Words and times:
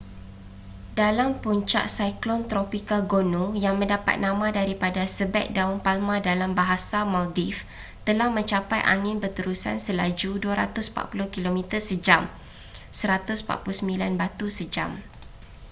dalam 1.01 1.29
puncak 1.43 1.85
siklon 1.97 2.41
tropika 2.51 2.97
gonu 3.11 3.45
yang 3.65 3.75
mendapat 3.81 4.15
nama 4.25 4.47
daripada 4.59 5.03
sebeg 5.17 5.45
daun 5.57 5.77
palma 5.85 6.15
dalam 6.29 6.51
bahasa 6.59 6.99
maldives 7.13 7.59
telah 8.07 8.27
mencapai 8.37 8.81
angin 8.93 9.17
berterusan 9.23 9.77
selaju 9.87 10.29
240 10.41 11.29
kilometer 11.35 11.77
sejam 11.89 12.21
149 12.89 13.45
batu 14.19 14.47
sejam 14.59 14.89